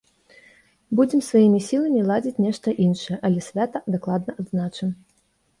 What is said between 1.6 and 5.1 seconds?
сіламі ладзіць нешта іншае, але свята дакладна адзначым!